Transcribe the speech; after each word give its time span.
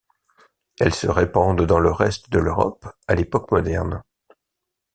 Elles 0.79 0.95
se 0.95 1.05
répandent 1.05 1.67
dans 1.67 1.77
le 1.77 1.91
reste 1.91 2.31
de 2.31 2.39
l'Europe 2.39 2.87
à 3.07 3.13
l'époque 3.13 3.51
moderne. 3.51 4.01